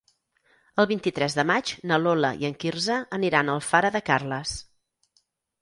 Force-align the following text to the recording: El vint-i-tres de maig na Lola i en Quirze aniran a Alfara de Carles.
El 0.83 0.87
vint-i-tres 0.91 1.35
de 1.39 1.45
maig 1.49 1.73
na 1.91 2.01
Lola 2.05 2.33
i 2.45 2.49
en 2.51 2.57
Quirze 2.65 2.97
aniran 3.19 3.53
a 3.55 3.59
Alfara 3.61 3.93
de 3.97 4.03
Carles. 4.11 4.57